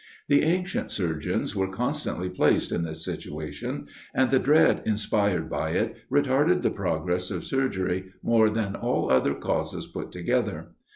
[0.29, 3.85] The ancient surgeons were constantly placed in this situation,
[4.15, 9.35] and the dread inspired by it retarded the progress of surgery more than all other
[9.35, 10.69] causes put together.